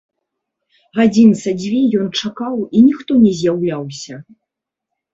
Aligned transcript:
Гадзін 0.99 1.35
са 1.43 1.51
дзве 1.59 1.83
ён 2.01 2.09
чакаў, 2.23 2.57
і 2.67 2.85
ніхто 2.89 3.21
не 3.29 3.39
з'яўляўся. 3.45 4.15